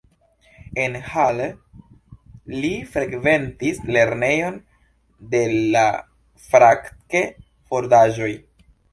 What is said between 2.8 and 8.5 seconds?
frekventis lernejon de la Francke-fondaĵoj.